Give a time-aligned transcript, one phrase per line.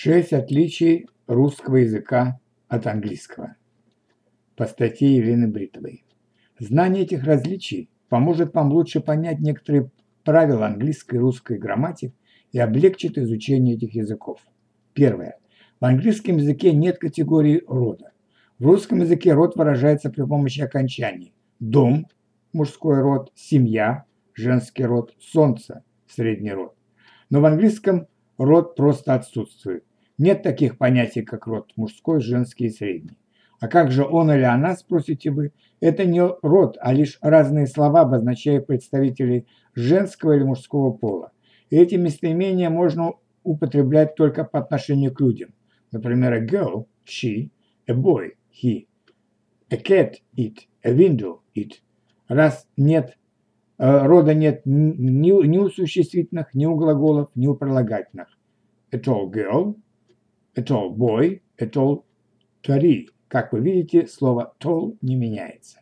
[0.00, 3.56] Шесть отличий русского языка от английского.
[4.54, 6.04] По статье Елены Бритовой.
[6.60, 9.90] Знание этих различий поможет вам лучше понять некоторые
[10.22, 12.14] правила английской и русской грамматик
[12.52, 14.40] и облегчит изучение этих языков.
[14.92, 15.36] Первое.
[15.80, 18.12] В английском языке нет категории рода.
[18.60, 21.34] В русском языке род выражается при помощи окончаний.
[21.58, 22.06] Дом–
[22.52, 24.04] мужской род, семья–
[24.34, 26.76] женский род, солнце– средний род.
[27.30, 28.06] Но в английском
[28.36, 29.82] род просто отсутствует.
[30.18, 33.16] Нет таких понятий, как род мужской, женский и средний.
[33.60, 35.52] А как же он или она, спросите вы?
[35.80, 41.32] Это не род, а лишь разные слова, обозначая представителей женского или мужского пола.
[41.70, 45.50] И эти местоимения можно употреблять только по отношению к людям.
[45.92, 47.50] Например, a girl– she,
[47.86, 48.32] a boy–
[48.62, 48.86] he,
[49.70, 51.74] a cat– it, a window– it.
[52.26, 53.16] Раз нет
[53.78, 58.28] э, рода нет ни, ни у существительных, ни у глаголов, ни у прилагательных.
[58.90, 59.76] A tall girl,
[60.62, 62.04] tall boy, tall
[62.62, 63.06] tree.
[63.28, 65.80] Как вы видите, слово tall не меняется.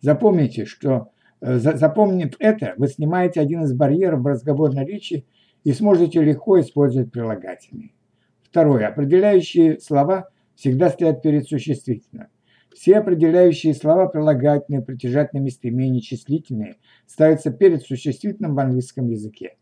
[0.00, 1.10] Запомните, что
[1.40, 5.24] э, запомнив это, вы снимаете один из барьеров в разговорной речи
[5.64, 7.92] и сможете легко использовать прилагательные.
[8.42, 8.88] Второе.
[8.88, 12.28] Определяющие слова всегда стоят перед существительным.
[12.74, 19.56] Все определяющие слова, прилагательные, притяжательные местоимения, числительные, ставятся перед существительным в английском языке.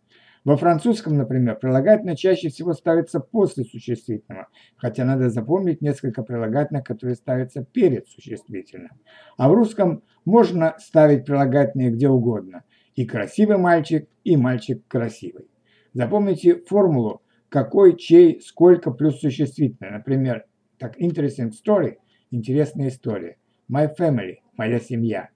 [0.45, 7.17] Во французском, например, прилагательное чаще всего ставится после существительного, хотя надо запомнить несколько прилагательных, которые
[7.17, 8.93] ставятся перед существительным.
[9.37, 12.65] А в русском можно ставить прилагательные где угодно.
[12.95, 15.47] И красивый мальчик, и мальчик красивый.
[15.93, 19.93] Запомните формулу какой, чей, сколько плюс существительное.
[19.93, 20.47] Например,
[20.79, 21.97] так interesting story–
[22.31, 23.37] интересная история.
[23.71, 25.29] My family– моя семья.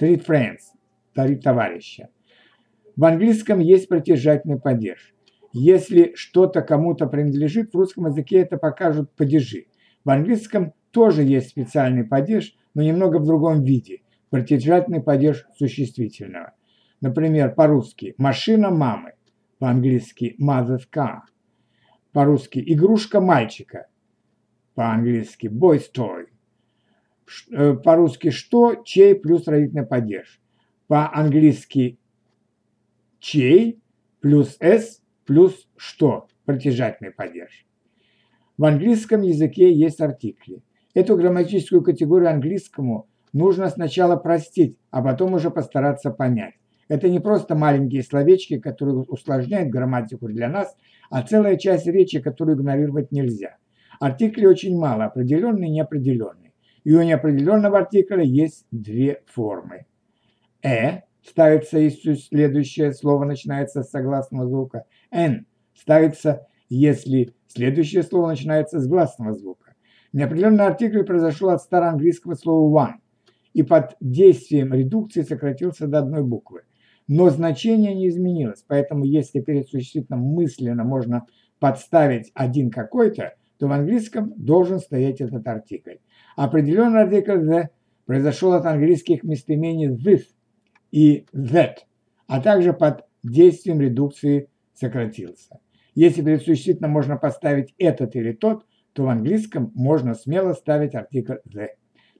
[0.00, 0.58] Three friends–
[1.14, 2.08] три товарища.
[2.98, 5.14] В английском есть притяжательный падеж.
[5.52, 9.66] Если что-то кому-то принадлежит, в русском языке это покажут падежи.
[10.04, 14.00] В английском тоже есть специальный падеж, но немного в другом виде.
[14.30, 16.54] Притяжательный падеж существительного.
[17.00, 19.12] Например, по-русски «машина мамы»,
[19.60, 21.20] по-английски «mother's car»,
[22.12, 23.86] по-русски «игрушка мальчика»,
[24.74, 26.26] по-английски «boy's toy»,
[27.52, 30.40] э, по-русски «что», «чей» плюс родительный падеж,
[30.88, 31.97] по-английски
[33.18, 33.80] чей
[34.20, 37.66] плюс s плюс что, притяжательный падеж.
[38.56, 40.62] В английском языке есть артикли.
[40.94, 46.54] Эту грамматическую категорию английскому нужно сначала простить, а потом уже постараться понять.
[46.88, 50.74] Это не просто маленькие словечки, которые усложняют грамматику для нас,
[51.10, 53.56] а целая часть речи, которую игнорировать нельзя.
[54.00, 56.52] Артиклей очень мало, определенные и неопределенные.
[56.84, 59.86] И у неопределенного артикля есть две формы.
[60.62, 64.84] «э» ставится если следующее слово начинается с согласного звука.
[65.10, 69.74] N ставится, если следующее слово начинается с гласного звука.
[70.12, 72.94] Неопределенный артикль произошел от староанглийского слова one
[73.52, 76.62] и под действием редукции сократился до одной буквы.
[77.08, 81.26] Но значение не изменилось, поэтому если перед существительным мысленно можно
[81.58, 85.96] подставить один какой-то, то в английском должен стоять этот артикль.
[86.36, 87.64] Определенный артикль the
[88.06, 90.26] произошел от английских местоимений this
[90.90, 91.76] и that,
[92.26, 95.60] а также под действием редукции сократился.
[95.94, 101.38] Если перед существительным можно поставить этот или тот, то в английском можно смело ставить артикль
[101.44, 101.68] the.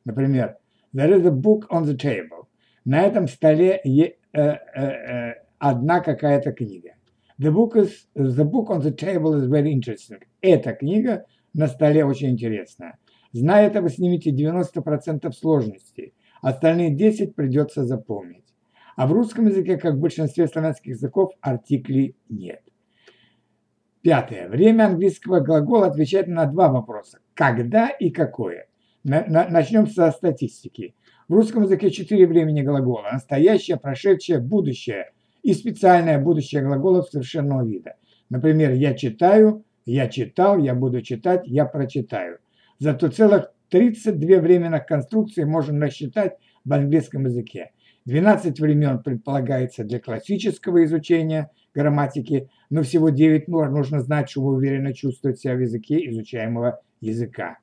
[0.04, 0.56] Например,
[0.92, 2.46] there is a book on the table.
[2.84, 6.94] На этом столе е, э, э, э, одна какая-то книга.
[7.40, 10.22] The book, is, the book on the table is very interesting.
[10.40, 11.24] Эта книга
[11.54, 12.98] на столе очень интересная.
[13.32, 16.14] Зная это, вы снимете 90% сложностей.
[16.40, 18.44] Остальные 10 придется запомнить.
[18.98, 22.62] А в русском языке, как в большинстве славянских языков, артиклей нет.
[24.02, 24.48] Пятое.
[24.48, 27.20] Время английского глагола отвечает на два вопроса.
[27.32, 28.66] Когда и какое?
[29.04, 30.96] Начнем со статистики.
[31.28, 33.10] В русском языке четыре времени глагола.
[33.12, 35.12] Настоящее, прошедшее, будущее.
[35.44, 37.94] И специальное будущее глаголов совершенного вида.
[38.30, 42.38] Например, я читаю, я читал, я буду читать, я прочитаю.
[42.80, 47.70] Зато целых 32 временных конструкции можно рассчитать в английском языке.
[48.08, 54.94] 12 времен предполагается для классического изучения грамматики, но всего 9 норм нужно знать, чтобы уверенно
[54.94, 57.58] чувствовать себя в языке изучаемого языка.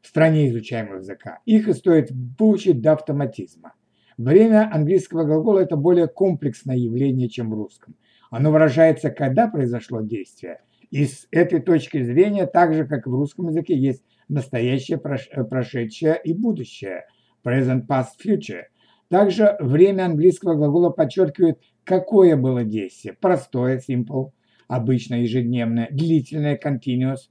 [0.00, 1.40] В стране изучаемого языка.
[1.44, 3.74] Их и стоит выучить до автоматизма.
[4.16, 7.94] Время английского глагола– это более комплексное явление, чем в русском.
[8.30, 10.62] Оно выражается, когда произошло действие.
[10.90, 16.32] И с этой точки зрения, так же, как в русском языке, есть настоящее, прошедшее и
[16.32, 17.04] будущее–
[17.44, 18.62] present, past, future–
[19.10, 23.14] также время английского глагола подчеркивает, какое было действие.
[23.20, 24.30] Простое, simple,
[24.68, 27.28] обычное, ежедневное, длительное, continuous,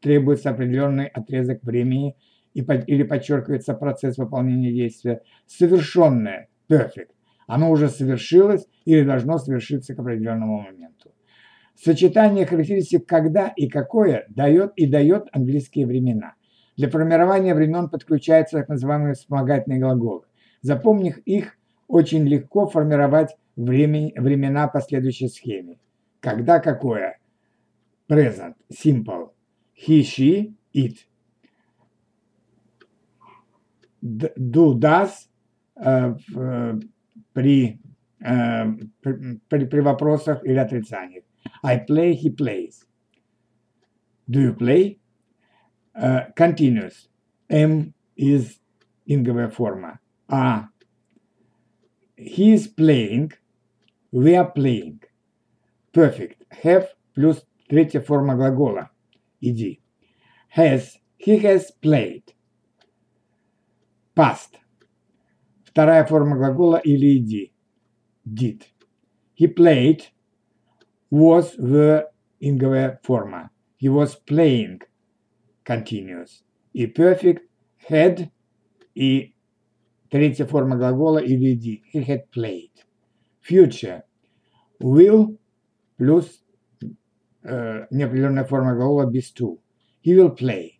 [0.00, 2.16] требуется определенный отрезок времени
[2.52, 5.22] и, или подчеркивается процесс выполнения действия.
[5.46, 7.08] Совершенное– perfect.
[7.46, 11.12] Оно уже совершилось или должно совершиться к определенному моменту.
[11.74, 16.34] Сочетание характеристик «когда» и «какое» дает и дает английские времена.
[16.76, 20.24] Для формирования времен подключаются так называемые вспомогательные глаголы.
[20.62, 25.78] Запомнив их, очень легко формировать времени, времена по следующей схеме.
[26.20, 27.18] Когда какое?
[28.08, 29.30] Present, simple.
[29.74, 30.96] He, she, it.
[34.00, 35.28] Do, does
[35.76, 36.80] э, э,
[37.32, 37.80] при,
[38.20, 38.64] э,
[39.00, 41.24] при, при вопросах или отрицаниях.
[41.62, 42.86] I play, he plays.
[44.28, 44.98] Do you play?
[45.94, 47.08] Uh, continuous.
[47.48, 48.60] M is
[49.06, 49.98] инговая форма.
[50.31, 50.69] А.
[52.15, 53.33] He is playing.
[54.11, 55.01] We are playing.
[55.93, 56.43] Perfect.
[56.63, 58.89] Have плюс третья форма глагола.
[59.41, 59.81] Иди.
[60.55, 60.97] Has.
[61.17, 62.33] He has played.
[64.15, 64.57] Past.
[65.65, 67.53] Вторая форма глагола или иди.
[68.25, 68.65] Did.
[69.35, 70.07] He played
[71.11, 72.09] was the
[72.41, 73.51] инговая форма.
[73.77, 74.81] He was playing
[75.63, 76.43] continuous.
[76.73, 77.41] И perfect
[77.89, 78.31] had
[78.95, 79.33] и
[80.12, 81.80] третья форма глагола did.
[81.92, 82.70] He had played.
[83.40, 84.02] Future
[84.78, 85.38] will
[85.96, 86.44] плюс
[87.42, 89.58] э, неопределенная форма глагола без to.
[90.04, 90.72] He will play.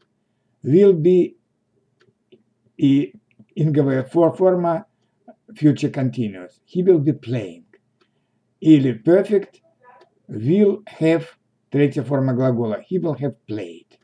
[0.62, 1.38] Will be
[2.76, 3.14] и
[3.54, 4.86] инговая форма
[5.54, 6.60] future continuous.
[6.66, 7.64] He will be playing.
[8.60, 9.62] Или perfect
[10.28, 11.24] will have,
[11.70, 13.98] третья форма глагола, he will have played.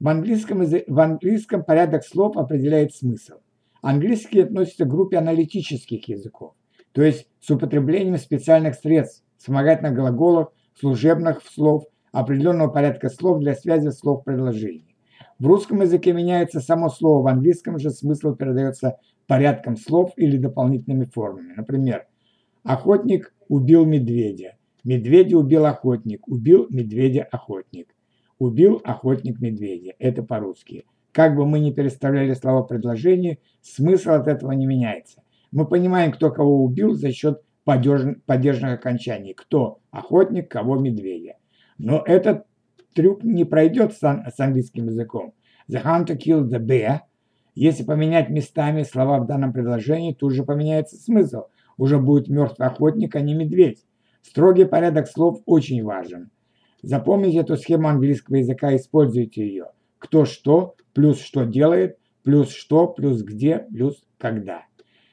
[0.00, 3.38] В английском, в английском порядок слов определяет смысл.
[3.82, 6.54] Английский относится к группе аналитических языков,
[6.92, 13.88] то есть с употреблением специальных средств, вспомогательных глаголов, служебных слов, определенного порядка слов для связи
[13.90, 14.96] слов предложений.
[15.38, 21.04] В русском языке меняется само слово, в английском же смысл передается порядком слов или дополнительными
[21.04, 21.54] формами.
[21.56, 22.06] Например,
[22.64, 27.94] охотник убил медведя, Медведя убил охотник, убил медведя охотник.
[28.38, 29.92] Убил охотник медведя.
[29.98, 30.86] Это по-русски.
[31.12, 35.22] Как бы мы ни переставляли слова предложения, смысл от этого не меняется.
[35.50, 39.34] Мы понимаем, кто кого убил за счет поддержанных окончаний.
[39.34, 41.36] Кто охотник, кого медведя.
[41.78, 42.44] Но этот
[42.94, 45.34] трюк не пройдет с, с английским языком.
[45.68, 47.00] The hunter killed the bear.
[47.54, 51.44] Если поменять местами слова в данном предложении, тут же поменяется смысл.
[51.76, 53.84] Уже будет мертвый охотник, а не медведь.
[54.22, 56.30] Строгий порядок слов очень важен.
[56.82, 59.66] Запомните эту схему английского языка, используйте ее.
[59.98, 64.64] Кто что, плюс что делает, плюс что, плюс где, плюс когда.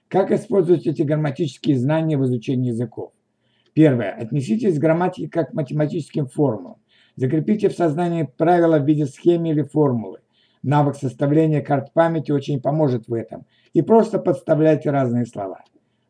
[0.07, 3.11] Как использовать эти грамматические знания в изучении языков?
[3.73, 4.11] Первое.
[4.11, 6.77] Отнеситесь к грамматике как к математическим формулам.
[7.15, 10.19] Закрепите в сознании правила в виде схемы или формулы.
[10.63, 13.45] Навык составления карт памяти очень поможет в этом.
[13.73, 15.63] И просто подставляйте разные слова.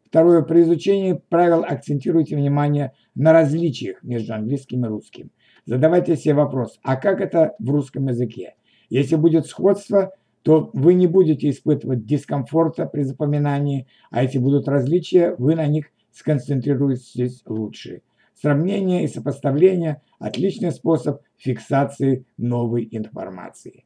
[0.05, 0.41] Второе.
[0.43, 5.31] При изучении правил акцентируйте внимание на различиях между английским и русским.
[5.65, 8.55] Задавайте себе вопрос, а как это в русском языке?
[8.89, 10.13] Если будет сходство,
[10.43, 15.87] то вы не будете испытывать дискомфорта при запоминании, а если будут различия, вы на них
[16.11, 18.01] сконцентрируетесь лучше.
[18.33, 23.85] Сравнение и сопоставление– отличный способ фиксации новой информации.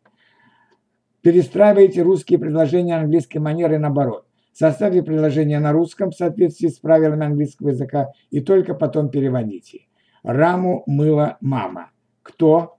[1.21, 4.27] Перестраивайте русские предложения английской манеры наоборот.
[4.53, 9.87] Составьте предложение на русском в соответствии с правилами английского языка и только потом переводите.
[10.23, 11.91] Раму мыла мама.
[12.21, 12.77] Кто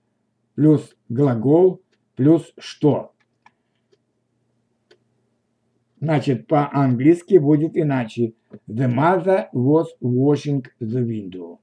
[0.55, 1.81] плюс глагол
[2.23, 3.11] плюс что.
[6.01, 8.35] Значит, по-английски будет иначе.
[8.69, 11.59] The mother was washing the window.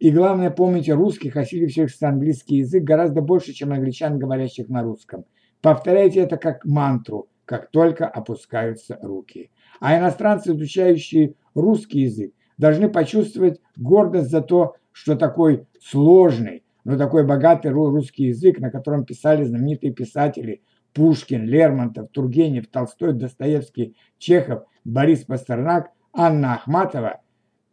[0.00, 5.24] И главное, помните, русских, осилившихся английский язык, гораздо больше, чем англичан, говорящих на русском.
[5.62, 9.50] Повторяйте это как мантру– как только опускаются руки.
[9.78, 17.26] А иностранцы, изучающие русский язык, должны почувствовать гордость за то, что такой сложный, но такой
[17.26, 20.62] богатый русский язык, на котором писали знаменитые писатели
[20.92, 27.22] Пушкин, Лермонтов, Тургенев, Толстой, Достоевский, Чехов, Борис Пастернак, Анна Ахматова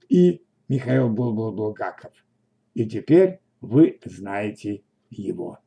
[0.10, 2.12] и Михаил Булбул-Булгаков.
[2.74, 5.60] И теперь вы знаете его.